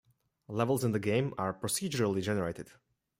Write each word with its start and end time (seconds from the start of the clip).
Levels 0.47 0.83
in 0.83 0.93
the 0.93 0.99
game 0.99 1.31
are 1.37 1.53
procedurally 1.53 2.23
generated. 2.23 2.71